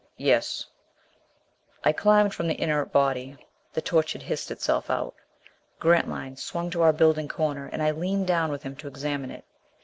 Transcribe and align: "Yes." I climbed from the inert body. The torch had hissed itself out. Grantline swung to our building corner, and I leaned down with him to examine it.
"Yes." 0.17 0.65
I 1.83 1.91
climbed 1.91 2.33
from 2.33 2.47
the 2.47 2.59
inert 2.59 2.91
body. 2.91 3.37
The 3.71 3.83
torch 3.83 4.13
had 4.13 4.23
hissed 4.23 4.49
itself 4.49 4.89
out. 4.89 5.13
Grantline 5.77 6.37
swung 6.37 6.71
to 6.71 6.81
our 6.81 6.91
building 6.91 7.27
corner, 7.27 7.69
and 7.71 7.83
I 7.83 7.91
leaned 7.91 8.25
down 8.25 8.49
with 8.49 8.63
him 8.63 8.75
to 8.77 8.87
examine 8.87 9.29
it. 9.29 9.45